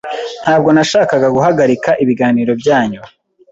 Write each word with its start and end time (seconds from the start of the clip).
Ntabwo 0.43 0.69
nashakaga 0.75 1.27
guhagarika 1.35 1.89
ibiganiro 2.03 2.51
byanyu. 2.61 3.01